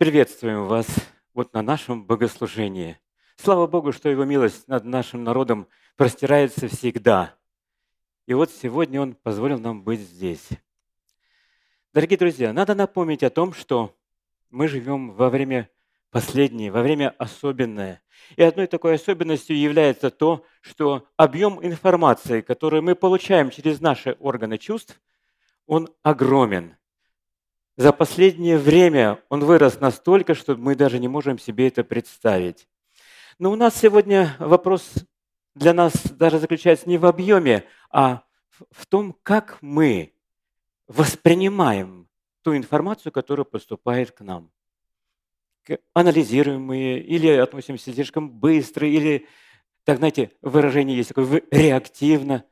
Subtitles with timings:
[0.00, 0.86] Приветствуем вас
[1.34, 2.98] вот на нашем богослужении.
[3.36, 7.34] Слава Богу, что Его милость над нашим народом простирается всегда.
[8.24, 10.48] И вот сегодня Он позволил нам быть здесь.
[11.92, 13.94] Дорогие друзья, надо напомнить о том, что
[14.48, 15.68] мы живем во время
[16.10, 18.00] последнее, во время особенное.
[18.36, 24.56] И одной такой особенностью является то, что объем информации, который мы получаем через наши органы
[24.56, 24.98] чувств,
[25.66, 26.74] он огромен.
[27.80, 32.68] За последнее время он вырос настолько, что мы даже не можем себе это представить.
[33.38, 34.92] Но у нас сегодня вопрос
[35.54, 38.24] для нас даже заключается не в объеме, а
[38.70, 40.12] в том, как мы
[40.88, 42.06] воспринимаем
[42.42, 44.50] ту информацию, которая поступает к нам
[45.94, 49.26] анализируем мы или относимся слишком быстро, или,
[49.84, 52.44] так знаете, выражение есть такое, реактивно.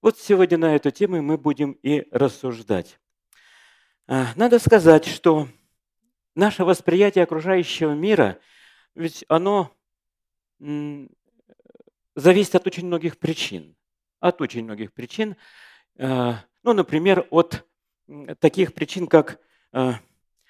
[0.00, 3.00] Вот сегодня на эту тему мы будем и рассуждать.
[4.06, 5.48] А, надо сказать, что
[6.34, 8.38] наше восприятие окружающего мира,
[8.94, 9.70] ведь оно
[12.14, 13.74] зависит от очень многих причин.
[14.20, 15.36] От очень многих причин.
[15.98, 17.66] А, ну, например, от
[18.40, 19.40] таких причин, как
[19.72, 19.94] а,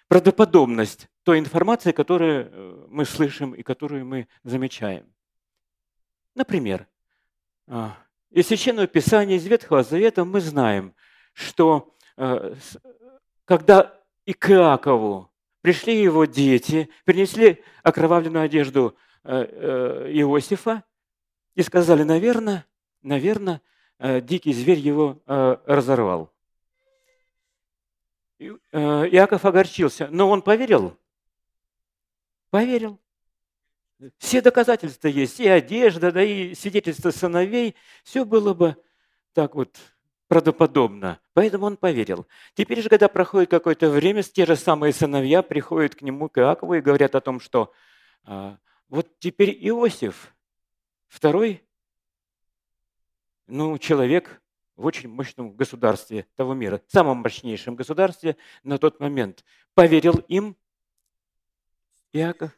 [0.09, 5.11] правдоподобность той информации, которую э, мы слышим и которую мы замечаем.
[6.35, 6.87] Например,
[8.31, 10.95] из Священного Писания, из Ветхого Завета мы знаем,
[11.33, 12.55] что э,
[13.45, 20.85] когда и к Иакову пришли его дети, принесли окровавленную одежду э, Иосифа
[21.55, 22.67] и сказали, наверное,
[23.03, 23.61] наверное,
[24.01, 26.33] дикий зверь его разорвал.
[28.41, 30.99] Иаков огорчился, но он поверил
[32.55, 33.01] Поверил.
[34.19, 37.75] Все доказательства есть, и одежда, да и свидетельство сыновей.
[38.05, 38.77] Все было бы
[39.33, 39.77] так вот
[40.29, 41.21] правдоподобно.
[41.33, 42.27] Поэтому он поверил.
[42.55, 46.75] Теперь же, когда проходит какое-то время, те же самые сыновья приходят к нему, к Иакову,
[46.75, 47.73] и говорят о том, что
[48.25, 48.59] а,
[48.89, 50.35] вот теперь Иосиф,
[51.09, 51.63] второй,
[53.47, 54.41] ну, человек
[54.77, 59.45] в очень мощном государстве того мира, самом мощнейшем государстве на тот момент,
[59.75, 60.57] поверил им
[62.13, 62.51] Иаков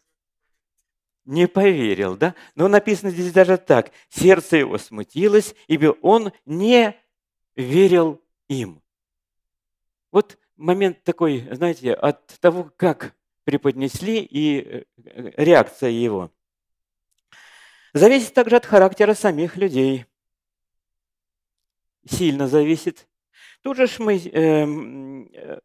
[1.27, 2.35] не поверил, да?
[2.55, 3.91] Но написано здесь даже так.
[4.09, 6.97] Сердце его смутилось, ибо он не
[7.57, 8.83] верил им.
[10.13, 14.85] Вот момент такой, знаете, от того, как преподнесли и э,
[15.37, 16.31] реакция его.
[17.93, 20.07] Зависит также от характера самих людей.
[22.09, 23.09] Сильно зависит.
[23.63, 25.61] Тут же мы, эм, э,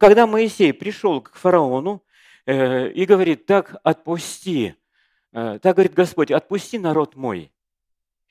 [0.00, 2.04] когда Моисей пришел к фараону,
[2.44, 4.74] Э, и говорит, так отпусти,
[5.32, 7.52] э, так говорит Господь, отпусти народ мой.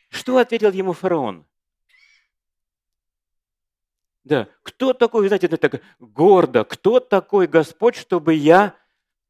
[0.10, 1.46] Что ответил ему фараон?
[4.24, 8.76] Да, кто такой, знаете, это так гордо, кто такой Господь, чтобы я,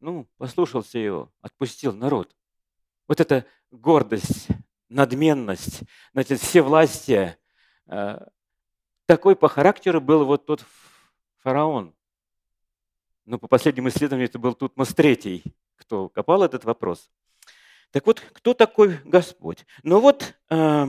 [0.01, 2.35] ну, послушался его, отпустил народ.
[3.07, 4.47] Вот эта гордость,
[4.89, 7.37] надменность, знаете, все власти,
[7.87, 8.19] э,
[9.05, 10.65] такой по характеру был вот тот
[11.39, 11.95] фараон.
[13.25, 15.43] Но по последним исследованиям это был Тутмос III,
[15.77, 17.09] кто копал этот вопрос.
[17.91, 19.65] Так вот, кто такой Господь?
[19.83, 20.87] Ну вот э,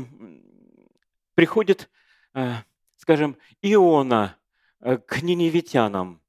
[1.35, 1.91] приходит,
[2.35, 2.55] э,
[3.03, 4.39] скажем, Иона
[4.79, 6.23] э, к ниневитянам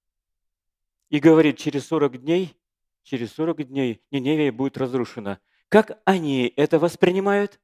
[1.10, 2.58] и говорит, через 40 дней,
[3.04, 5.40] через 40 дней Ниневия будет разрушена.
[5.70, 7.60] Как они это воспринимают?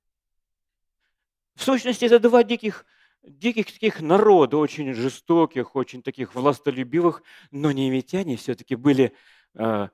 [1.55, 2.85] В сущности, это два диких
[3.23, 9.13] диких таких народа, очень жестоких, очень таких властолюбивых, но немитяне все-таки были
[9.55, 9.87] э,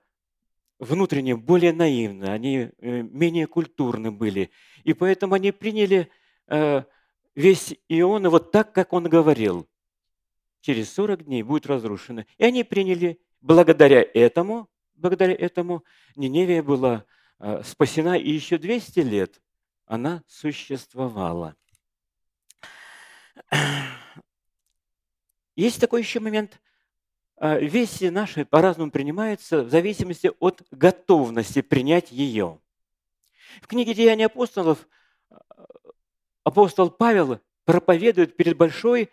[0.78, 4.52] внутренне более наивны, они э, менее культурны были.
[4.84, 6.12] И поэтому они приняли
[7.36, 9.68] весь Иона вот так, как он говорил.
[10.62, 12.26] Через 40 дней будет разрушено.
[12.38, 15.84] И они приняли, благодаря этому, благодаря этому
[16.16, 17.06] Ниневия была
[17.64, 19.42] спасена, и еще 200 лет
[19.86, 21.56] она существовала.
[25.56, 26.60] Есть такой еще момент.
[27.38, 32.60] А, вести наши по-разному принимаются в зависимости от готовности принять ее.
[33.62, 34.88] В книге «Деяния апостолов»
[35.30, 35.38] а,
[36.46, 39.10] апостол Павел проповедует перед большой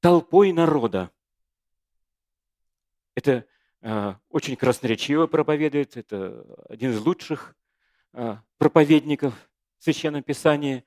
[0.00, 1.10] толпой народа.
[3.14, 3.46] Это
[3.80, 7.54] э, очень красноречиво проповедует, это один из лучших
[8.12, 9.32] э, проповедников
[9.78, 10.84] в Священном Писании.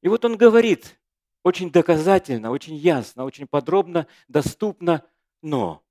[0.00, 0.98] И вот он говорит,
[1.42, 5.04] очень доказательно, очень ясно, очень подробно, доступно,
[5.42, 5.84] но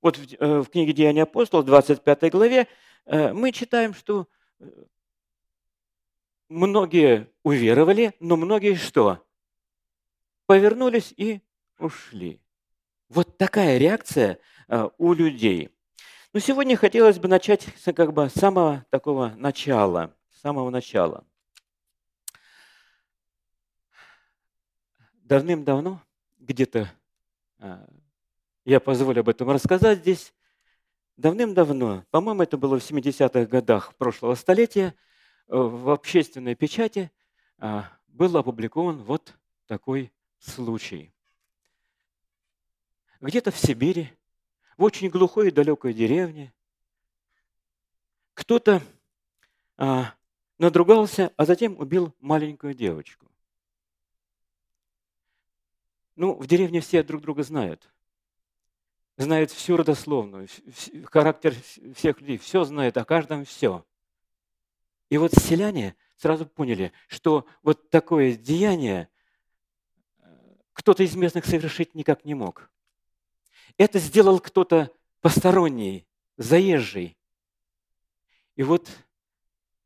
[0.00, 2.68] вот в, э, в книге «Деяния апостолов», 25 главе,
[3.06, 4.28] э, мы читаем, что
[4.60, 4.66] э,
[6.52, 9.24] многие уверовали, но многие что?
[10.46, 11.40] Повернулись и
[11.78, 12.40] ушли.
[13.08, 14.38] Вот такая реакция
[14.98, 15.70] у людей.
[16.32, 21.24] Но сегодня хотелось бы начать как бы с самого такого начала, с самого начала.
[25.12, 26.02] Давным-давно,
[26.38, 26.90] где-то,
[27.58, 27.86] а,
[28.64, 30.34] я позволю об этом рассказать здесь,
[31.16, 35.11] давным-давно, по-моему, это было в 70-х годах прошлого столетия, э,
[35.52, 37.12] в общественной печати
[37.58, 39.34] а, был опубликован вот
[39.66, 41.12] такой случай.
[43.20, 44.10] Где-то в Сибири,
[44.78, 46.54] в очень глухой и далекой деревне,
[48.32, 48.82] кто-то
[49.76, 50.14] а,
[50.56, 53.30] надругался, а затем убил маленькую девочку.
[56.16, 57.92] Ну, в деревне все друг друга знают.
[59.18, 60.48] Знают всю родословную,
[61.04, 61.54] характер
[61.94, 63.84] всех людей, все знают, о каждом все.
[65.12, 69.10] И вот селяне сразу поняли, что вот такое деяние
[70.16, 70.24] э,
[70.72, 72.70] кто-то из местных совершить никак не мог.
[73.76, 76.06] Это сделал кто-то посторонний,
[76.38, 77.18] заезжий.
[78.56, 78.88] И вот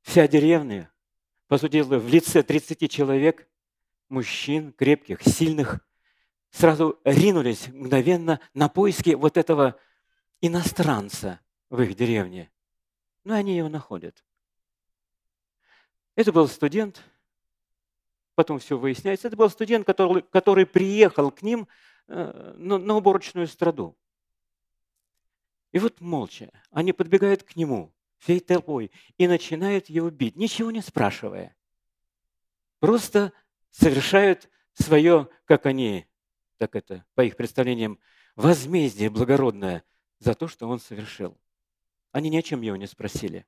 [0.02, 0.92] вся деревня,
[1.48, 3.48] по сути дела, в лице 30 человек,
[4.08, 5.80] мужчин, крепких, сильных,
[6.50, 9.76] сразу ринулись мгновенно на поиски вот этого
[10.40, 12.48] иностранца в их деревне.
[13.24, 14.22] Ну, они его находят.
[16.16, 17.02] Это был студент,
[18.34, 21.68] потом все выясняется, это был студент, который, который приехал к ним
[22.08, 23.96] э, на, на уборочную страду.
[25.72, 30.80] И вот молча они подбегают к нему всей толпой и начинают его бить, ничего не
[30.80, 31.54] спрашивая.
[32.80, 33.32] Просто
[33.70, 36.06] совершают свое, как они
[36.56, 37.98] так это, по их представлениям,
[38.36, 39.84] возмездие благородное
[40.18, 41.36] за то, что он совершил.
[42.12, 43.44] Они ни о чем его не спросили.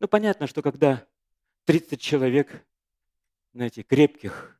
[0.00, 1.06] Ну, понятно, что когда
[1.68, 2.66] 30 человек,
[3.52, 4.58] знаете, крепких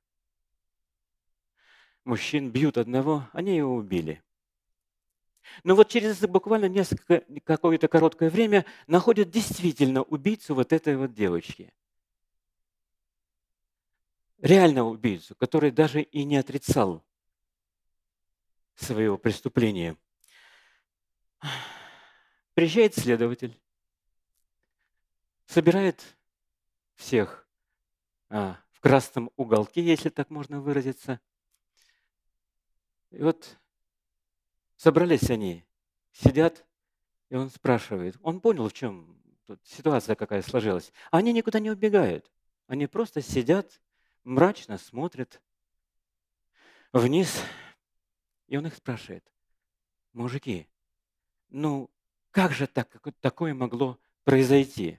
[2.05, 4.23] мужчин бьют одного, они его убили.
[5.65, 11.73] Но вот через буквально несколько, какое-то короткое время находят действительно убийцу вот этой вот девочки.
[14.43, 17.03] Реального убийцу, который даже и не отрицал
[18.75, 19.97] своего преступления.
[22.53, 23.59] Приезжает следователь,
[25.47, 26.18] собирает
[26.99, 27.49] всех
[28.29, 31.21] а, в красном уголке, если так можно выразиться.
[33.11, 33.57] И вот
[34.77, 35.65] собрались они,
[36.13, 36.67] сидят,
[37.31, 38.19] и он спрашивает.
[38.23, 39.23] Он понял, в чем
[39.63, 40.93] ситуация какая сложилась.
[41.11, 42.31] Они никуда не убегают.
[42.67, 43.81] Они просто сидят,
[44.25, 45.41] мрачно смотрят
[46.93, 47.43] вниз
[48.49, 49.25] и он их спрашивает,
[50.13, 50.69] мужики,
[51.51, 51.91] ну
[52.31, 52.89] как же так,
[53.21, 54.99] такое могло произойти?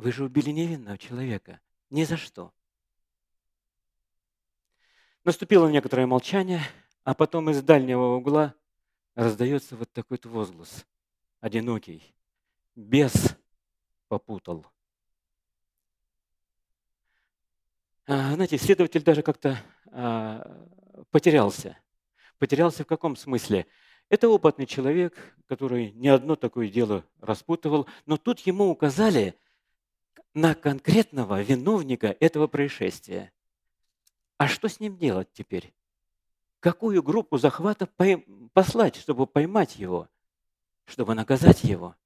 [0.00, 1.60] Вы же убили невинного человека.
[1.90, 2.54] Ни за что.
[5.24, 6.62] Наступило некоторое молчание,
[7.04, 8.54] а потом из дальнего угла
[9.14, 10.86] раздается вот такой вот возглас.
[11.40, 12.14] Одинокий.
[12.74, 13.36] Бес
[14.08, 14.66] попутал.
[18.06, 19.62] А, знаете, следователь даже как-то
[19.92, 20.66] а,
[21.10, 21.76] потерялся.
[22.38, 23.66] Потерялся в каком смысле?
[24.08, 29.36] Это опытный человек, который не одно такое дело распутывал, но тут ему указали
[30.34, 33.32] на конкретного виновника этого происшествия.
[34.36, 35.74] А что с ним делать теперь?
[36.60, 37.88] Какую группу захвата
[38.52, 40.08] послать, чтобы поймать его,
[40.84, 41.96] чтобы наказать его?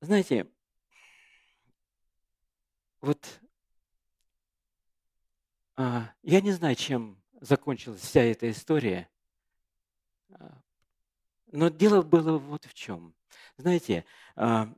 [0.00, 0.46] Знаете,
[3.00, 3.40] вот
[5.76, 9.08] а, я не знаю, чем закончилась вся эта история,
[10.30, 10.60] а,
[11.52, 13.14] но дело было вот в чем.
[13.56, 14.04] Знаете,
[14.36, 14.72] а,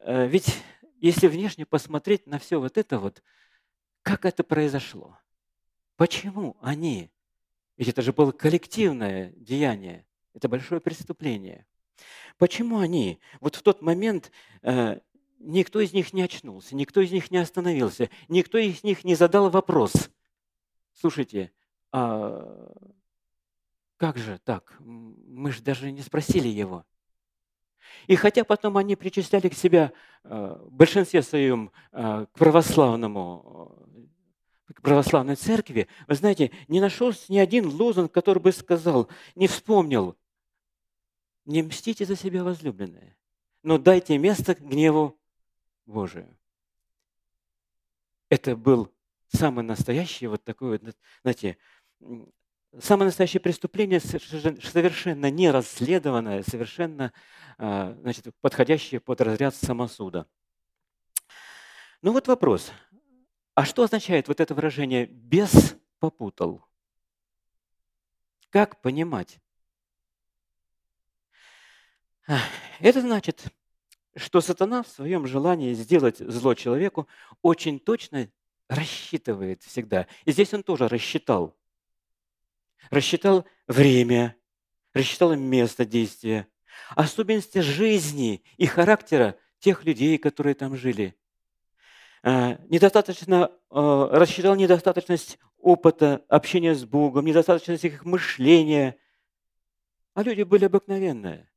[0.00, 0.62] э, ведь
[1.00, 3.22] если внешне посмотреть на все вот это вот,
[4.02, 5.18] как это произошло?
[5.96, 7.10] Почему они?
[7.76, 11.66] Ведь это же было коллективное деяние, это большое преступление.
[12.38, 14.30] Почему они вот в тот момент
[14.62, 15.00] э,
[15.38, 19.50] никто из них не очнулся, никто из них не остановился, никто из них не задал
[19.50, 20.10] вопрос–
[21.00, 21.50] слушайте,
[21.92, 22.72] а
[24.00, 24.74] как же так?
[24.80, 26.86] Мы же даже не спросили его.
[28.06, 29.92] И хотя потом они причисляли к себя
[30.24, 33.86] а, в большинстве своем а, к православному,
[34.74, 40.16] к православной церкви, вы знаете, не нашелся ни один лозунг, который бы сказал, не вспомнил,
[41.44, 43.18] не мстите за себя возлюбленные,
[43.62, 45.20] но дайте место гневу
[45.84, 46.38] Божию.
[48.30, 48.90] Это был
[49.28, 51.58] самое настоящее, вот такое, вот, знаете,
[52.78, 57.12] самое настоящее преступление совершенно не расследованное, совершенно
[57.58, 60.26] а, значит, подходящее под разряд самосуда.
[62.02, 62.72] Ну вот вопрос.
[63.54, 66.64] А что означает вот это выражение «без попутал»?
[68.48, 69.38] Как понимать?
[72.78, 73.44] Это значит,
[74.16, 77.08] что сатана в своем желании сделать зло человеку
[77.42, 78.30] очень точно
[78.68, 80.06] рассчитывает всегда.
[80.24, 81.56] И здесь он тоже рассчитал.
[82.88, 84.36] Рассчитал время,
[84.94, 86.48] рассчитал место действия,
[86.96, 91.14] особенности жизни и характера тех людей, которые там жили.
[92.22, 98.96] А, недостаточно, а, рассчитал недостаточность опыта общения с Богом, недостаточность их мышления.
[100.14, 101.50] А люди были обыкновенные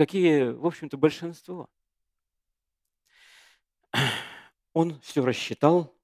[0.00, 1.68] какие, в общем-то, большинство.
[4.72, 5.94] Он все рассчитал,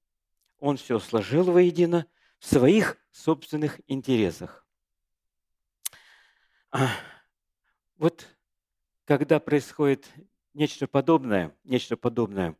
[0.59, 2.05] он все сложил воедино
[2.39, 4.65] в своих собственных интересах.
[7.97, 8.27] Вот
[9.05, 10.05] когда происходит
[10.53, 12.55] нечто подобное, нечто подобное,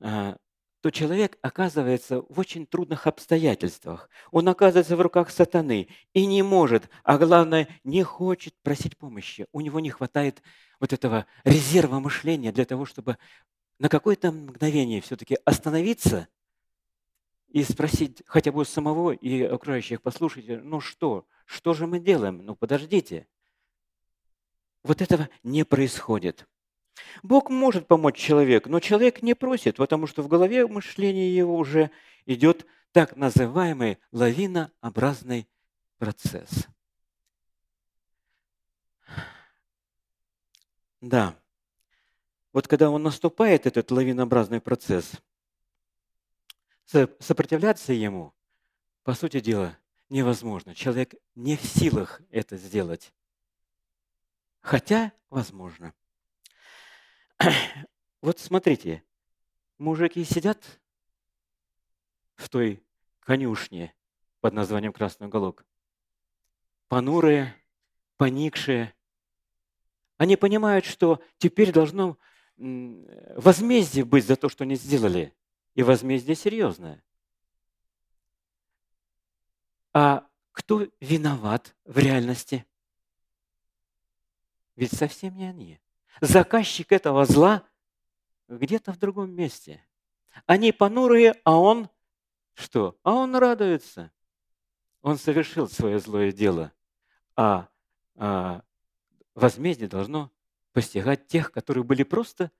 [0.00, 0.36] а,
[0.80, 4.08] то человек оказывается в очень трудных обстоятельствах.
[4.30, 9.46] Он оказывается в руках сатаны и не может, а главное, не хочет просить помощи.
[9.52, 10.42] У него не хватает
[10.78, 13.18] вот этого резерва мышления для того, чтобы
[13.78, 16.28] на какое-то мгновение все-таки остановиться
[17.50, 22.44] и спросить хотя бы самого и окружающих, послушайте, ну что, что же мы делаем?
[22.44, 23.26] Ну подождите.
[24.82, 26.46] Вот этого не происходит.
[27.22, 31.90] Бог может помочь человеку, но человек не просит, потому что в голове мышления его уже
[32.24, 35.48] идет так называемый лавинообразный
[35.98, 36.66] процесс.
[41.00, 41.34] Да.
[42.52, 45.12] Вот когда он наступает, этот лавинообразный процесс,
[46.90, 48.34] сопротивляться ему,
[49.02, 49.78] по сути дела,
[50.08, 50.74] невозможно.
[50.74, 53.12] Человек не в силах это сделать.
[54.60, 55.94] Хотя возможно.
[58.22, 59.02] Вот смотрите,
[59.78, 60.62] мужики сидят
[62.36, 62.84] в той
[63.20, 63.94] конюшне
[64.42, 65.64] под названием Красный уголок,
[66.88, 67.54] понурые,
[68.18, 68.94] поникшие.
[70.18, 72.18] Они понимают, что теперь должно
[72.58, 75.34] возмездие быть за то, что они сделали.
[75.80, 77.02] И возмездие серьезное.
[79.94, 82.66] А кто виноват в реальности?
[84.76, 85.80] Ведь совсем не они.
[86.20, 87.66] Заказчик этого зла
[88.46, 89.82] где-то в другом месте.
[90.44, 91.88] Они понурые, а он
[92.52, 92.98] что?
[93.02, 94.12] А он радуется.
[95.00, 96.74] Он совершил свое злое дело.
[97.36, 97.70] А,
[98.16, 98.62] а
[99.34, 100.30] возмездие должно
[100.74, 102.52] постигать тех, которые были просто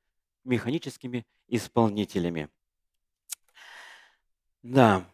[0.43, 2.49] механическими исполнителями.
[4.63, 5.11] Да,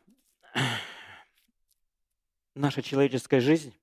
[2.54, 3.74] наша человеческая жизнь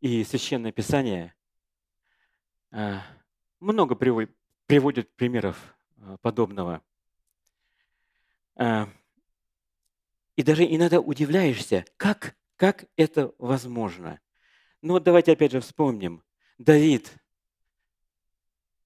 [0.00, 1.34] и Священное Писание
[2.72, 3.00] Э,
[3.60, 6.82] много приводит примеров э, подобного.
[8.56, 8.86] Э,
[10.36, 14.20] и даже иногда удивляешься, как, как это возможно.
[14.80, 16.24] Ну вот давайте опять же вспомним.
[16.56, 17.14] Давид,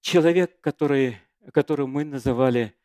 [0.01, 1.17] человек, который,
[1.53, 2.75] которого мы называли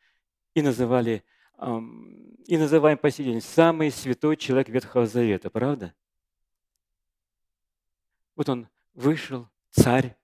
[0.55, 1.25] и называли,
[1.59, 5.95] и называем по сей день самый святой человек Ветхого Завета, правда?
[8.35, 10.17] Вот он вышел, царь,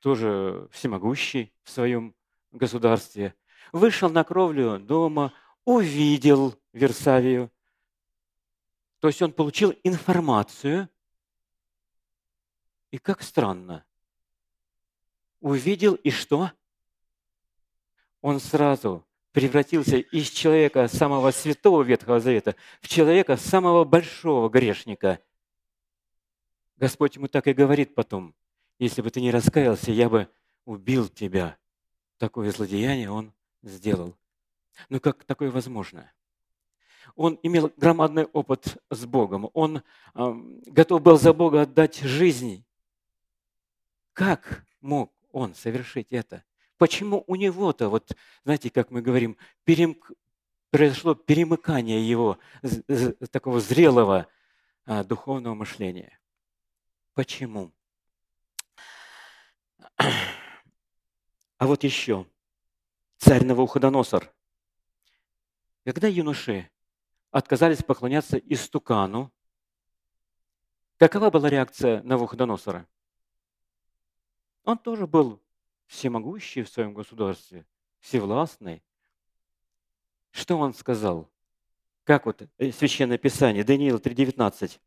[0.00, 2.14] тоже всемогущий в своем
[2.52, 3.34] государстве,
[3.72, 5.32] вышел на кровлю дома,
[5.64, 7.50] увидел Версавию.
[9.00, 10.88] То есть он получил информацию,
[12.90, 13.84] и как странно,
[15.40, 16.50] увидел и что?
[18.20, 19.05] Он сразу
[19.36, 25.20] превратился из человека самого святого Ветхого Завета в человека самого большого грешника.
[26.76, 28.34] Господь ему так и говорит потом–
[28.78, 30.28] если бы ты не раскаялся, я бы
[30.64, 31.56] убил тебя.
[32.18, 34.16] Такое злодеяние он сделал.
[34.88, 36.12] Но как такое возможно?
[37.14, 39.48] Он имел громадный опыт с Богом.
[39.54, 40.34] Он э,
[40.66, 42.64] готов был за Бога отдать жизнь.
[44.12, 46.44] Как мог он совершить это?
[46.78, 49.98] Почему у него-то, вот знаете, как мы говорим, перем...
[50.70, 52.38] произошло перемыкание его
[53.30, 54.26] такого зрелого
[54.84, 56.18] а, духовного мышления?
[57.14, 57.72] Почему?
[59.96, 62.26] А вот еще
[63.16, 64.30] царь Навуходоносор.
[65.84, 66.70] Когда юноши
[67.30, 69.32] отказались поклоняться истукану,
[70.98, 72.86] какова была реакция Навуходоносора?
[74.64, 75.40] Он тоже был
[75.86, 77.66] всемогущий в своем государстве,
[78.00, 78.82] всевластный.
[80.30, 81.30] Что он сказал?
[82.04, 84.78] Как вот э, Священное Писание, Даниил 3,19.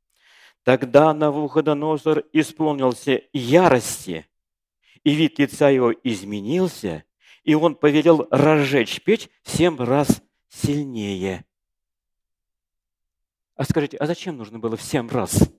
[0.63, 4.29] «Тогда Навуходоносор исполнился ярости
[5.03, 7.03] и вид лица его изменился,
[7.43, 11.45] и он повелел разжечь печь семь раз сильнее.
[13.55, 15.49] А скажите, а зачем нужно было в семь раз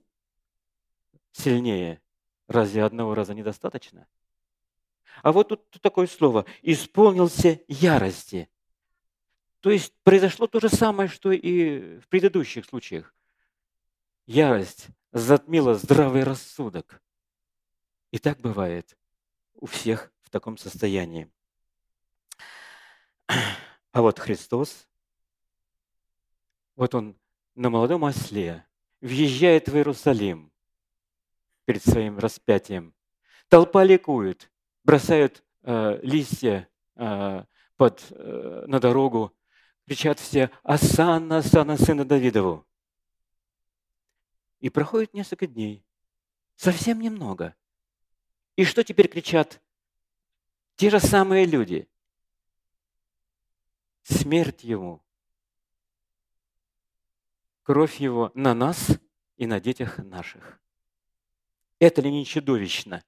[1.31, 2.01] сильнее?
[2.47, 4.07] Разве одного раза недостаточно?
[5.21, 8.49] А вот тут, такое слово «исполнился ярости».
[9.59, 13.13] То есть произошло то же самое, что и в предыдущих случаях.
[14.25, 17.01] Ярость затмила здравый рассудок.
[18.11, 18.97] И так бывает
[19.53, 21.31] у всех в таком состоянии.
[23.27, 24.87] А вот Христос,
[26.75, 27.15] вот он
[27.55, 28.65] на молодом осле
[29.01, 30.51] въезжает в Иерусалим
[31.65, 32.95] перед своим распятием.
[33.49, 34.51] Толпа ликует,
[34.83, 37.43] бросают э, листья э,
[37.77, 39.35] под, э, на дорогу,
[39.87, 42.65] кричат все «Асанна, Асанна, сына Давидову!»
[44.59, 45.85] И проходит несколько дней,
[46.55, 47.55] совсем немного.
[48.55, 49.61] И что теперь кричат?
[50.75, 51.87] Те же самые люди.
[54.03, 55.03] Смерть ему,
[57.63, 58.99] кровь его на нас
[59.37, 60.59] и на детях наших.
[61.79, 63.03] Это ли не чудовищно?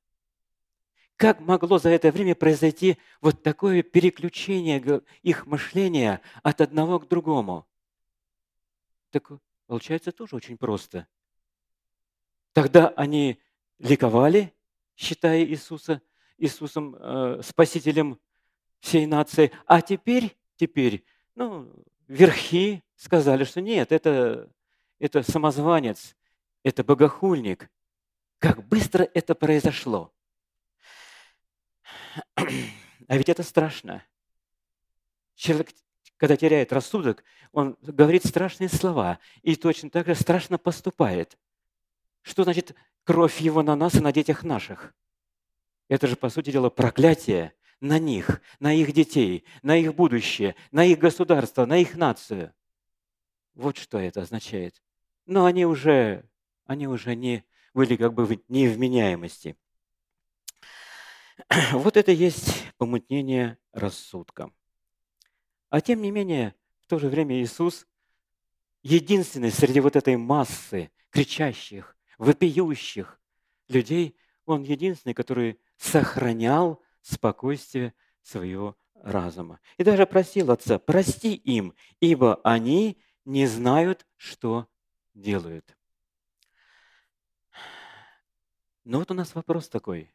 [1.15, 7.67] Как могло за это время произойти вот такое переключение их мышления от одного к другому?
[9.11, 9.31] Так
[9.67, 11.07] получается тоже очень просто.
[12.51, 13.39] Тогда они
[13.79, 14.53] ликовали,
[14.95, 16.01] считая Иисуса
[16.37, 18.19] Иисусом э, Спасителем
[18.79, 21.05] всей нации, а теперь, теперь,
[21.35, 21.71] ну,
[22.07, 24.49] верхи сказали, что нет, это,
[24.99, 26.15] это самозванец,
[26.63, 27.69] это богохульник.
[28.39, 30.11] Как быстро это произошло!
[33.07, 34.03] А ведь это страшно.
[35.35, 35.69] Человек,
[36.17, 41.37] когда теряет рассудок, он говорит страшные слова и точно так же страшно поступает.
[42.21, 44.93] Что значит кровь его на нас и на детях наших?
[45.89, 50.85] Это же, по сути дела, проклятие на них, на их детей, на их будущее, на
[50.85, 52.53] их государство, на их нацию.
[53.53, 54.81] Вот что это означает.
[55.25, 56.27] Но они уже,
[56.65, 59.57] они уже не были как бы в невменяемости.
[61.73, 64.51] Вот это есть помутнение рассудка.
[65.69, 67.87] А тем не менее, в то же время Иисус
[68.83, 73.19] единственный среди вот этой массы кричащих, вопиющих
[73.67, 74.15] людей,
[74.45, 79.59] Он единственный, который сохранял спокойствие своего разума.
[79.77, 84.67] И даже просил Отца, прости им, ибо они не знают, что
[85.13, 85.77] делают.
[88.83, 90.11] Но вот у нас вопрос такой.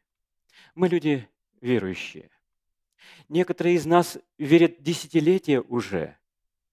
[0.75, 1.27] Мы люди
[1.61, 2.29] верующие.
[3.27, 6.17] Некоторые из нас верят десятилетия уже,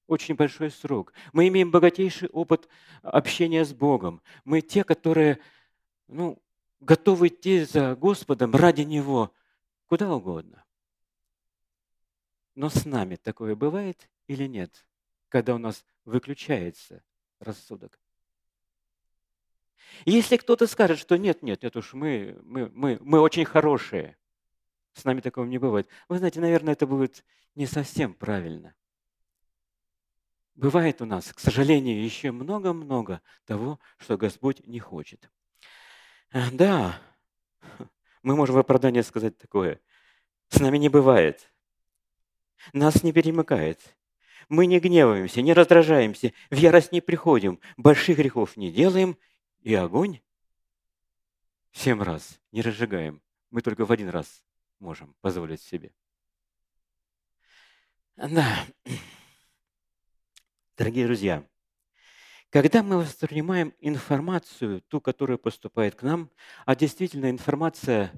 [0.06, 1.12] очень большой срок.
[1.32, 2.68] Мы имеем богатейший опыт
[3.02, 4.22] общения с Богом.
[4.44, 5.38] Мы те, которые
[6.08, 6.40] ну,
[6.80, 9.32] готовы идти за Господом ради Него
[9.86, 10.64] куда угодно.
[12.54, 14.86] Но с нами такое бывает или нет,
[15.28, 17.02] когда у нас выключается
[17.38, 18.00] рассудок?
[20.04, 24.16] Если кто-то скажет, что нет, нет, это уж мы, мы, мы, мы очень хорошие,
[24.92, 25.88] с нами такого не бывает.
[26.08, 28.74] Вы знаете, наверное, это будет не совсем правильно.
[30.54, 35.30] Бывает у нас, к сожалению, еще много-много того, что Господь не хочет.
[36.32, 36.98] Да,
[38.22, 39.80] мы можем в оправдание сказать такое.
[40.48, 41.52] С нами не бывает.
[42.72, 43.96] Нас не перемыкает.
[44.48, 49.18] Мы не гневаемся, не раздражаемся, в ярость не приходим, больших грехов не делаем
[49.66, 50.20] и огонь
[51.72, 53.20] семь раз не разжигаем.
[53.50, 54.44] Мы только в один раз
[54.78, 55.92] можем позволить себе.
[58.14, 58.64] Да.
[60.76, 61.44] Дорогие друзья,
[62.50, 66.30] когда мы воспринимаем информацию, ту, которая поступает к нам,
[66.64, 68.12] а действительно информация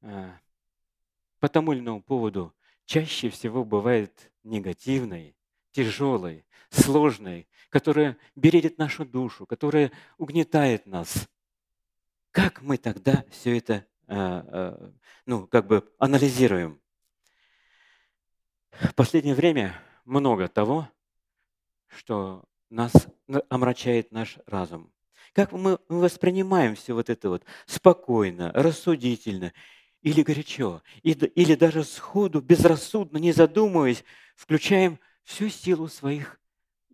[0.00, 0.32] э,
[1.38, 2.52] по тому или иному поводу
[2.84, 5.36] чаще всего бывает негативной,
[5.70, 11.28] тяжелой, сложной, которая бередит нашу душу, которая угнетает нас.
[12.30, 14.92] Как мы тогда все это а, а,
[15.26, 16.80] ну, как бы анализируем?
[18.72, 20.88] В последнее время много того,
[21.86, 22.92] что нас
[23.48, 24.92] омрачает наш разум.
[25.32, 29.52] Как мы воспринимаем все вот это вот спокойно, рассудительно
[30.02, 34.04] или горячо, или даже сходу, безрассудно, не задумываясь,
[34.36, 36.38] включаем всю силу своих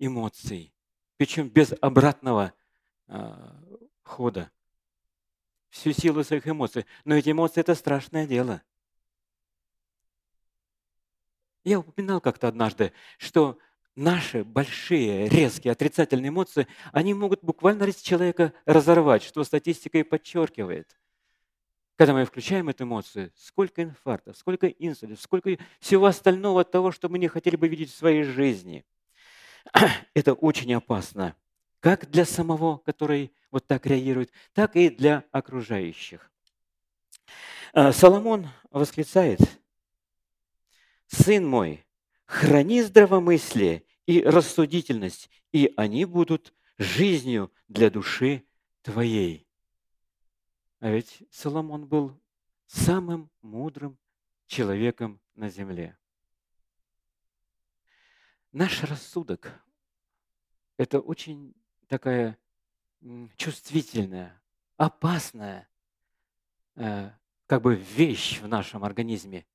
[0.01, 0.75] эмоций,
[1.17, 2.53] причем без обратного
[3.07, 3.33] э,
[4.03, 4.51] хода.
[5.69, 6.85] Всю силу своих эмоций.
[7.05, 8.63] Но эти эмоции– это страшное дело.
[11.63, 13.59] Я упоминал как-то однажды, что
[13.95, 20.99] наши большие, резкие, отрицательные эмоции, они могут буквально человека разорвать, что статистика и подчеркивает.
[21.97, 27.19] Когда мы включаем эту эмоцию, сколько инфарктов, сколько инсультов, сколько всего остального того, что мы
[27.19, 28.85] не хотели бы видеть в своей жизни–
[30.15, 31.37] Это очень опасно,
[31.81, 36.31] как для самого, который вот так реагирует, так и для окружающих.
[37.73, 39.41] А, Соломон восклицает,
[41.07, 41.85] «Сын мой,
[42.27, 48.45] храни здравомыслие и рассудительность, и они будут жизнью для души
[48.83, 49.47] твоей».
[50.81, 52.19] А ведь Соломон был
[52.67, 53.99] самым мудрым
[54.47, 55.97] человеком на земле.
[58.53, 59.53] Наш рассудок–
[60.77, 61.55] это очень
[61.87, 62.37] такая
[63.37, 64.43] чувствительная,
[64.77, 65.69] опасная
[66.75, 67.11] э,
[67.47, 69.47] как бы вещь в нашем организме.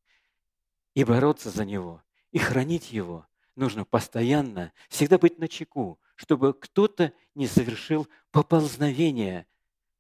[0.94, 7.12] И бороться за него, и хранить его нужно постоянно, всегда быть на чеку, чтобы кто-то
[7.34, 9.46] не совершил поползновение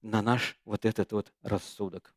[0.01, 2.15] на наш вот этот вот рассудок.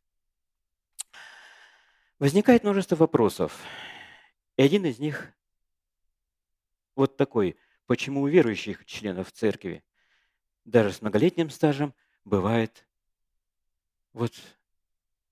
[2.21, 3.61] Возникает множество вопросов.
[4.57, 5.33] И один из них
[6.99, 7.57] вот такой.
[7.87, 9.83] Почему у верующих членов церкви,
[10.65, 12.87] даже с многолетним стажем, бывает
[14.13, 14.33] вот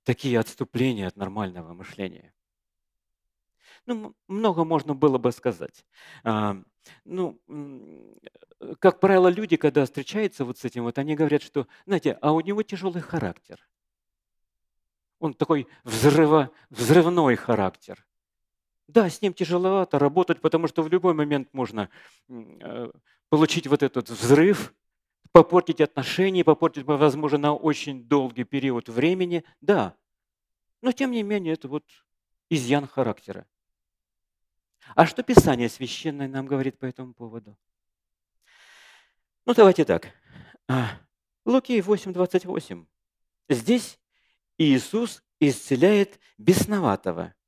[0.05, 2.33] такие отступления от нормального мышления?
[3.85, 5.85] Ну, много можно было бы сказать.
[6.25, 6.57] А,
[7.05, 7.41] ну,
[8.79, 12.41] как правило, люди, когда встречаются вот с этим, вот они говорят, что, знаете, а у
[12.41, 13.61] него тяжелый характер.
[15.19, 18.07] Он такой взрыво, взрывной характер.
[18.89, 21.91] Да, с ним тяжеловато работать, потому что в любой момент можно
[22.29, 22.91] э,
[23.29, 24.75] получить вот этот взрыв,
[25.33, 29.45] попортить отношения, попортить, возможно, на очень долгий период времени.
[29.61, 29.97] Да,
[30.83, 31.85] но тем не менее это вот
[32.49, 33.47] изъян характера.
[34.95, 37.59] А что Писание Священное нам говорит по этому поводу?
[39.47, 40.13] Ну, давайте так.
[40.69, 41.01] А,
[41.45, 42.87] Луки 8.28.
[43.49, 43.99] Здесь
[44.59, 47.35] Иисус исцеляет бесноватого–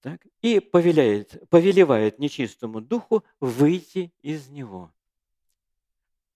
[0.00, 4.92] так, и повеляет, повелевает нечистому духу выйти из него.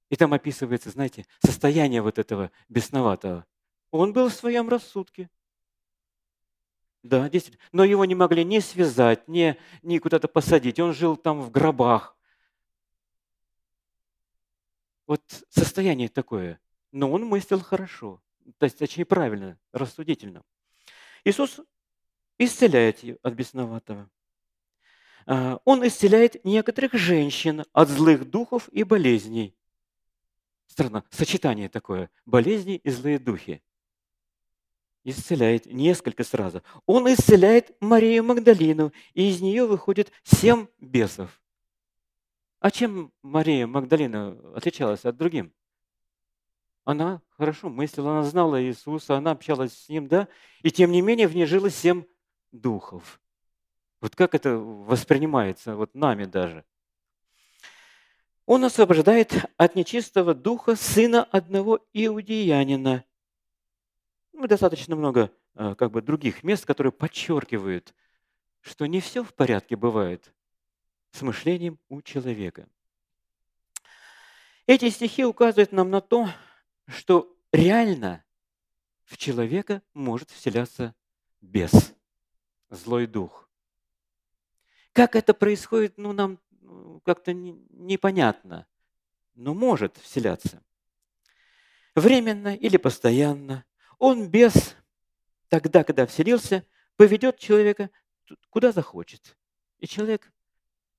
[0.08, 3.46] И там описывается, знаете, состояние вот этого бесноватого.
[3.92, 5.30] Он был в своем рассудке.
[7.02, 7.64] Да, действительно.
[7.72, 10.80] Но его не могли ни связать, ни, ни куда-то посадить.
[10.80, 12.16] Он жил там в гробах.
[15.06, 16.60] Вот состояние такое.
[16.92, 18.22] Но он мыслил хорошо.
[18.58, 20.42] То есть, точнее, правильно, рассудительно.
[21.24, 21.60] Иисус
[22.40, 24.10] исцеляет ее от бесноватого.
[25.26, 29.54] А, он исцеляет некоторых женщин от злых духов и болезней.
[30.66, 32.10] Странно, сочетание такое.
[32.24, 33.62] Болезни и злые духи.
[35.04, 36.62] Исцеляет несколько сразу.
[36.86, 41.42] Он исцеляет Марию Магдалину, и из нее выходит семь бесов.
[42.58, 45.52] А чем Мария Магдалина отличалась от другим?
[46.84, 50.28] Она хорошо мыслила, она знала Иисуса, она общалась с Ним, да?
[50.62, 52.04] И тем не менее в ней жило семь
[52.52, 53.20] духов.
[54.00, 56.64] Вот как это воспринимается вот нами даже?
[58.46, 63.04] Он освобождает от нечистого духа сына одного иудеянина.
[64.32, 67.94] Ну, достаточно много а, как бы, других мест, которые подчеркивают,
[68.60, 70.32] что не все в порядке бывает
[71.12, 72.68] с мышлением у человека.
[74.66, 76.28] Эти стихи указывают нам на то,
[76.86, 78.24] что реально
[79.04, 80.94] в человека может вселяться
[81.40, 81.94] бес
[82.70, 83.48] злой дух.
[84.92, 88.66] Как это происходит, ну, нам ну, как-то непонятно,
[89.34, 90.62] но может вселяться.
[91.94, 93.64] Временно или постоянно.
[93.98, 94.76] Он без
[95.48, 96.64] тогда, когда вселился,
[96.96, 97.90] поведет человека
[98.48, 99.36] куда захочет.
[99.78, 100.32] И человек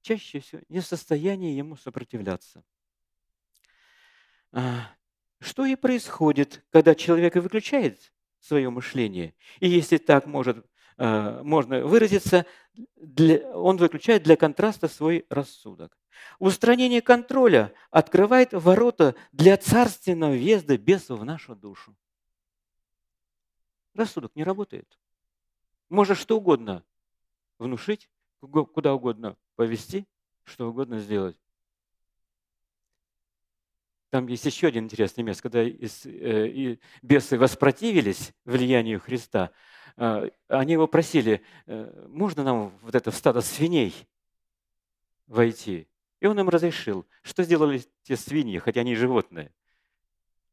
[0.02, 2.64] чаще всего не в состоянии ему сопротивляться.
[4.52, 4.96] А,
[5.40, 9.34] что и происходит, когда человек выключает свое мышление.
[9.60, 10.66] И если так может
[11.02, 12.46] можно выразиться,
[12.96, 15.98] для, он выключает для контраста свой рассудок.
[16.38, 21.96] Устранение контроля открывает ворота для царственного въезда бесов в нашу душу.
[23.96, 25.00] Рассудок не работает.
[25.90, 26.84] Можно что угодно
[27.58, 28.10] внушить,
[28.40, 30.08] куда угодно повести,
[30.44, 31.38] что угодно сделать.
[34.12, 39.52] Там есть еще один интересный место, когда э, бесы воспротивились влиянию Христа,
[39.96, 43.96] а, они его просили, «Э, можно нам вот это в стадо свиней
[45.28, 45.88] войти?
[46.20, 47.08] И он им разрешил.
[47.22, 49.54] Что сделали те свиньи, хотя они животные?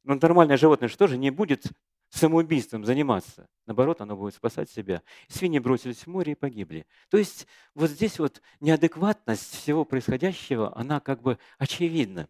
[0.05, 1.65] Но ну, нормальное животное что же не будет
[2.11, 3.49] самоубийством заниматься.
[3.67, 5.03] Наоборот, оно будет спасать себя.
[5.27, 6.87] Свиньи бросились в море и погибли.
[7.11, 12.29] То есть вот здесь вот неадекватность всего происходящего, она как бы очевидна.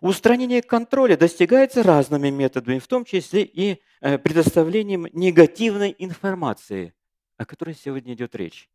[0.00, 6.94] Устранение контроля достигается разными методами, в том числе и э, предоставлением негативной информации,
[7.36, 8.68] о которой сегодня идет речь.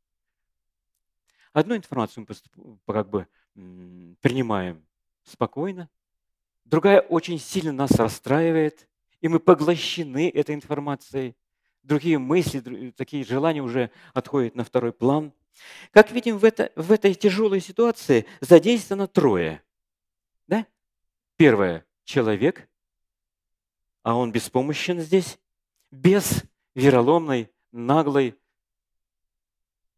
[1.53, 2.35] Одну информацию мы
[2.93, 4.83] как бы принимаем
[5.23, 5.87] спокойно,
[6.65, 8.87] другая очень сильно нас расстраивает,
[9.21, 11.35] и мы поглощены этой информацией.
[11.83, 15.33] Другие мысли, такие желания уже отходят на второй план.
[15.91, 19.61] Как видим, в, это, в этой тяжелой ситуации задействовано трое.
[21.35, 22.69] Первое– человек,
[24.03, 25.39] а он беспомощен здесь,
[25.91, 26.43] без
[26.75, 28.35] вероломной, наглой.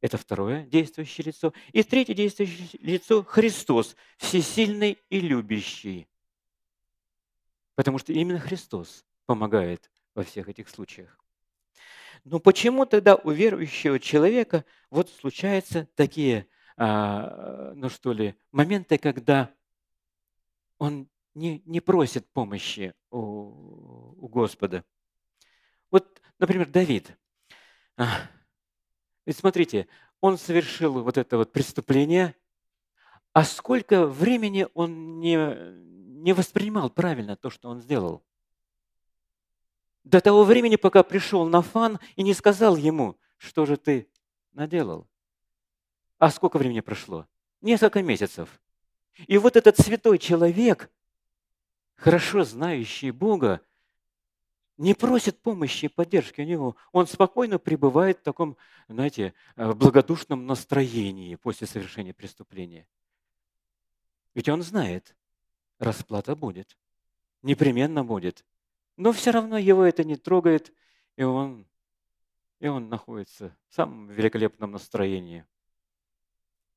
[0.01, 1.53] Это второе действующее лицо.
[1.71, 6.07] И третье действующее лицо– Христос, всесильный и любящий.
[7.75, 11.19] Потому что именно Христос помогает во всех этих случаях.
[12.23, 19.53] Но почему тогда у верующего человека вот случаются такие, а, ну что ли, моменты, когда
[20.77, 24.83] он не, не просит помощи у, у Господа?
[25.91, 27.15] Вот, например, Давид.
[29.25, 29.87] Ведь смотрите,
[30.21, 32.35] он совершил вот это вот преступление,
[33.33, 35.37] а сколько времени он не,
[36.23, 38.23] не воспринимал правильно то, что он сделал?
[40.03, 44.07] До того времени, пока пришел Нафан и не сказал ему, что же ты
[44.53, 45.07] наделал.
[46.17, 47.27] А сколько времени прошло?
[47.61, 48.61] Несколько месяцев.
[49.27, 50.91] И вот этот святой человек,
[51.95, 53.61] хорошо знающий Бога,
[54.77, 56.75] не просит помощи и поддержки у него.
[56.91, 58.57] Он спокойно пребывает в таком,
[58.89, 62.85] знаете, э, благодушном настроении после совершения преступления.
[64.33, 65.15] Ведь он знает,
[65.79, 66.77] расплата будет.
[67.41, 68.43] Непременно будет.
[68.97, 70.73] Но все равно его это не трогает,
[71.15, 71.65] и он,
[72.59, 75.45] и он находится в самом великолепном настроении.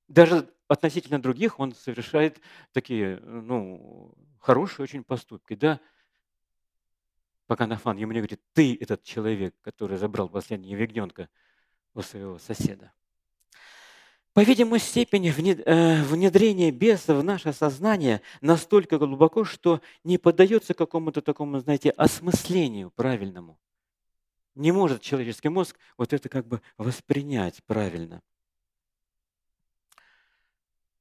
[0.08, 2.40] Даже относительно других он совершает
[2.72, 5.80] такие, ну, хорошие очень поступки, да,
[7.46, 11.28] пока Нафан ему не говорит, ты этот человек, который забрал последнего ягненка
[11.94, 12.92] у своего соседа.
[14.34, 21.58] По-видимому, степень э, внедрения беса в наше сознание настолько глубоко, что не поддается какому-то такому,
[21.58, 23.58] знаете, осмыслению правильному.
[24.54, 28.22] Не может человеческий мозг вот это как бы воспринять правильно.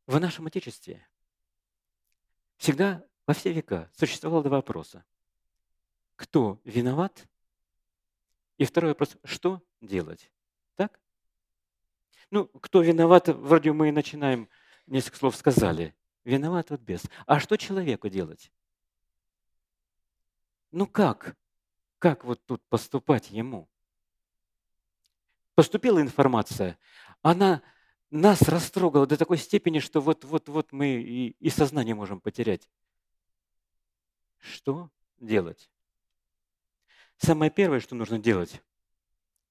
[0.08, 1.08] В нашем Отечестве
[2.58, 5.06] всегда во все века существовало два вопроса–
[6.18, 7.28] кто виноват,
[8.58, 10.32] и второй вопрос, что делать.
[10.76, 11.00] Так?
[12.32, 14.50] Ну, кто виноват, вроде мы и начинаем,
[14.88, 15.96] несколько слов сказали.
[16.26, 17.04] Виноват вот без.
[17.26, 18.52] А что человеку делать?
[20.72, 21.38] Ну как?
[22.00, 23.70] Как вот тут поступать ему?
[25.56, 26.78] Поступила информация,
[27.22, 27.62] она
[28.10, 32.70] нас растрогала до такой степени, что вот-вот-вот мы и, и сознание можем потерять.
[34.40, 34.90] Что
[35.20, 35.70] делать?
[37.18, 38.62] Самое первое, что нужно делать,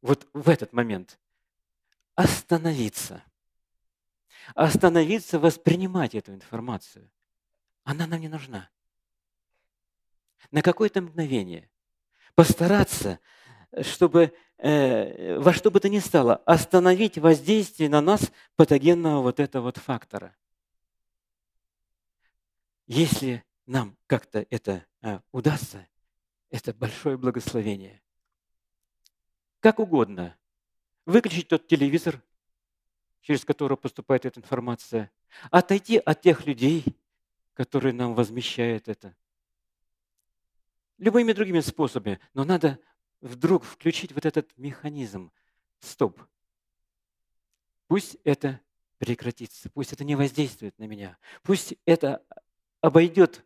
[0.00, 1.18] вот в этот момент,
[2.14, 3.24] остановиться.
[4.54, 7.10] Остановиться, воспринимать эту информацию.
[7.82, 8.70] Она нам не нужна.
[10.52, 11.68] На какое-то мгновение
[12.36, 13.18] постараться,
[13.82, 19.64] чтобы э, во что бы то ни стало, остановить воздействие на нас патогенного вот этого
[19.64, 20.34] вот фактора.
[22.86, 25.86] Если нам как-то это э, удастся,
[26.50, 28.02] это большое благословение.
[29.60, 30.36] Как угодно.
[31.04, 32.22] Выключить тот телевизор,
[33.20, 35.10] через который поступает эта информация.
[35.50, 36.84] Отойти от тех людей,
[37.54, 39.16] которые нам возмещают это.
[40.98, 42.20] Любыми другими способами.
[42.34, 42.78] Но надо
[43.20, 45.32] вдруг включить вот этот механизм.
[45.80, 46.20] Стоп.
[47.86, 48.60] Пусть это
[48.98, 52.24] прекратится, пусть это не воздействует на меня, пусть это
[52.80, 53.44] обойдет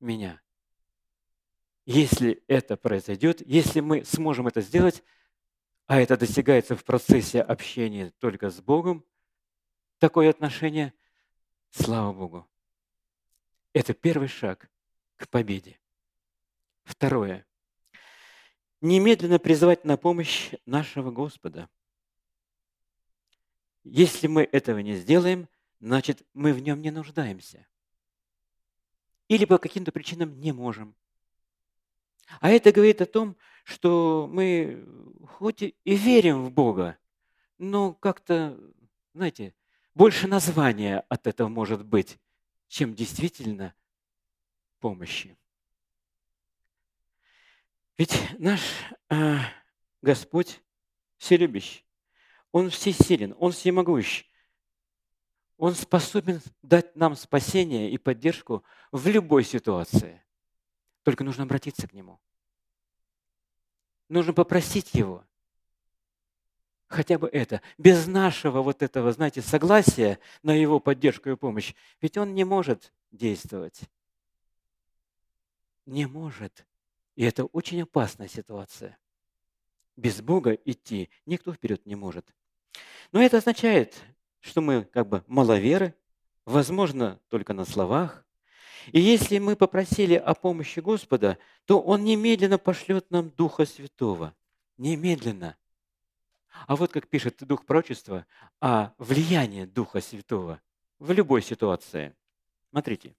[0.00, 0.40] меня.
[1.84, 5.02] Если это произойдет, если мы сможем это сделать,
[5.86, 9.04] а это достигается в процессе общения только с Богом,
[9.98, 10.92] такое отношение,
[11.70, 12.48] слава Богу.
[13.72, 14.70] Это первый шаг
[15.16, 15.78] к победе.
[16.84, 17.47] Второе.
[18.80, 21.68] Немедленно призывать на помощь нашего Господа.
[23.82, 25.48] Если мы этого не сделаем,
[25.80, 27.66] значит, мы в нем не нуждаемся.
[29.28, 30.94] Или по каким-то причинам не можем.
[32.40, 34.86] А это говорит о том, что мы
[35.26, 36.98] хоть и верим в Бога,
[37.56, 38.58] но как-то,
[39.14, 39.54] знаете,
[39.94, 42.18] больше названия от этого может быть,
[42.68, 43.74] чем действительно
[44.78, 45.37] помощи.
[47.98, 48.60] Ведь наш
[49.10, 49.38] э,
[50.00, 50.62] Господь
[51.18, 51.84] вселюбящий,
[52.52, 54.24] Он всесилен, Он всемогущ.
[55.58, 60.22] Он способен дать нам спасение и поддержку в любой ситуации–
[61.08, 62.20] только нужно обратиться к Нему.
[64.10, 65.24] Нужно попросить Его.
[66.86, 72.18] хотя бы это, без нашего вот этого, знаете, согласия на его поддержку и помощь, ведь
[72.18, 73.80] он не может действовать.
[75.86, 76.66] Не может.
[77.18, 78.96] И это очень опасная ситуация.
[79.96, 82.32] Без Бога идти никто вперед не может.
[83.10, 84.00] Но это означает,
[84.38, 85.96] что мы как бы маловеры,
[86.44, 88.24] возможно, только на словах.
[88.92, 94.32] И если мы попросили о помощи Господа, то Он немедленно пошлет нам Духа Святого.
[94.76, 95.56] Немедленно.
[96.68, 98.26] А вот как пишет Дух Прочества
[98.60, 100.60] о влиянии Духа Святого
[101.00, 102.14] в любой ситуации.
[102.70, 103.16] Смотрите.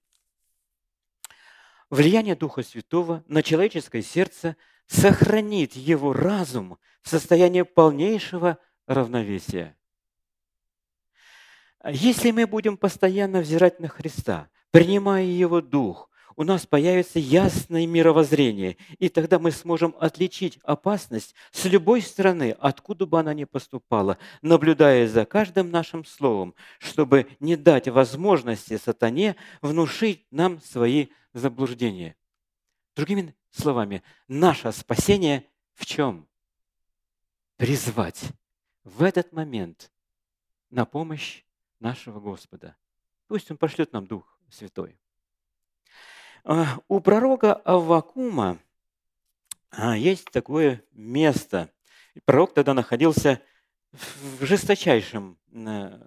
[1.90, 9.76] Влияние Духа Святого на человеческое сердце сохранит его разум в состоянии полнейшего равновесия.
[11.84, 18.76] Если мы будем постоянно взирать на Христа, принимая Его Дух, у нас появится ясное мировоззрение,
[18.98, 25.08] и тогда мы сможем отличить опасность с любой стороны, откуда бы она ни поступала, наблюдая
[25.08, 32.16] за каждым нашим словом, чтобы не дать возможности сатане внушить нам свои заблуждения.
[32.94, 36.28] Другими словами, наше спасение в чем?
[37.56, 38.32] Призвать
[38.84, 39.92] в этот момент
[40.70, 41.44] на помощь
[41.78, 42.76] нашего Господа.
[43.26, 44.98] Пусть Он пошлет нам Дух Святой.
[46.44, 48.58] А, у пророка Аввакума
[49.70, 51.70] а, есть такое место.
[52.24, 53.40] Пророк тогда находился
[53.92, 55.98] в жесточайшем э,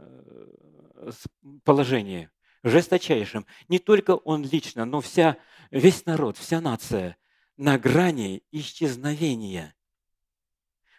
[1.63, 2.29] положении,
[2.63, 3.45] жесточайшем.
[3.67, 5.37] Не только он лично, но вся,
[5.71, 7.17] весь народ, вся нация
[7.57, 9.75] на грани исчезновения.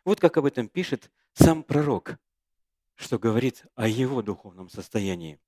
[0.05, 2.19] Вот как об этом пишет сам пророк,
[2.95, 5.41] что говорит о его духовном состоянии.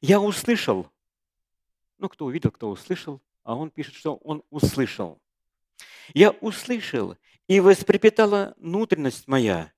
[0.00, 0.90] Я услышал,
[1.98, 5.20] ну, кто увидел, кто услышал, а он пишет, что он услышал.
[6.14, 7.16] Я услышал,
[7.48, 9.72] и вострепетала внутренность моя.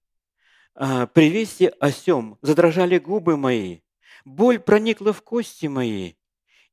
[0.75, 3.81] А, при вести о сем задрожали губы мои.
[4.25, 6.15] Боль проникла в кости мои,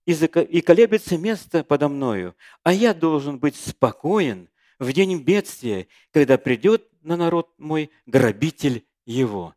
[0.06, 2.36] и колеблется место подо мною.
[2.64, 9.54] А я должен быть спокоен в день бедствия, когда придет на народ мой грабитель его.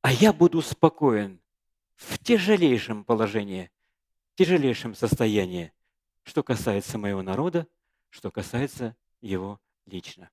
[0.00, 1.40] А я буду спокоен
[1.96, 3.70] в тяжелейшем положении,
[4.36, 5.72] тяжелейшем состоянии,
[6.22, 7.66] что касается моего народа,
[8.08, 10.30] что касается его лично.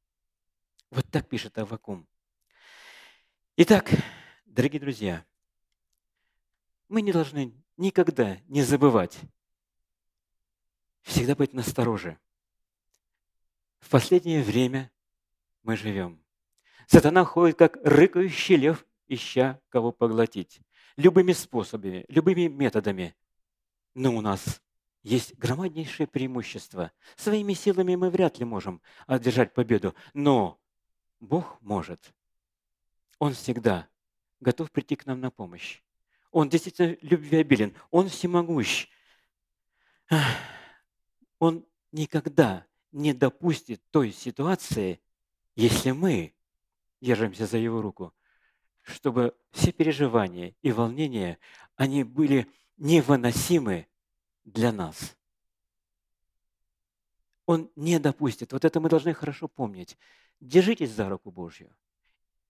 [0.92, 2.08] Вот так пишет Авакум.
[3.62, 3.92] Итак,
[4.46, 5.26] дорогие друзья,
[6.88, 9.20] мы не должны никогда не забывать,
[11.02, 12.18] всегда быть настороже.
[13.80, 14.90] В последнее время
[15.64, 16.24] мы живем.
[16.88, 20.62] Сатана ходит, как рыкающий лев, ища кого поглотить
[20.96, 23.14] любыми способами, любыми методами.
[23.94, 24.62] Но у нас
[25.04, 26.94] есть громаднейшее преимущество.
[27.18, 30.58] Своими силами мы вряд ли можем одержать победу, но
[31.20, 32.14] Бог может.
[33.20, 33.88] Он всегда
[34.40, 35.82] готов прийти к нам на помощь.
[36.32, 38.88] Он действительно любвеобилен, Он всемогущ.
[41.40, 45.00] Он никогда не допустит той ситуации,
[45.56, 46.34] если мы
[47.02, 48.14] держимся за Его руку,
[48.82, 51.38] чтобы все переживания и волнения,
[51.76, 53.88] они были невыносимы
[54.46, 55.16] для нас.
[57.46, 58.54] Он не допустит.
[58.54, 59.98] Вот это мы должны хорошо помнить.
[60.40, 61.76] Держитесь за руку Божью.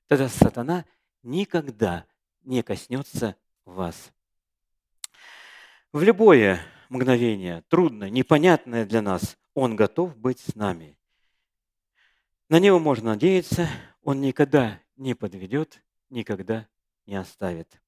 [0.10, 0.86] Тогда сатана
[1.22, 2.06] никогда
[2.41, 4.12] не коснется вас.
[5.93, 10.98] В любое мгновение, трудное, непонятное для нас, Он готов быть с нами.
[12.50, 13.69] На Него можно надеяться,
[14.02, 16.67] Он никогда не подведет никогда
[17.06, 17.80] не оставит.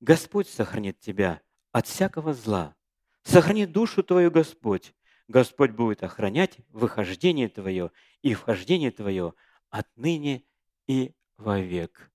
[0.00, 2.74] Господь сохранит тебя от всякого зла.
[3.22, 4.94] Сохрани душу твою, Господь.
[5.28, 9.34] Господь будет охранять выхождение твое и вхождение твое
[9.70, 10.42] отныне
[10.88, 12.10] и вовек.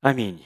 [0.00, 0.44] Аминь.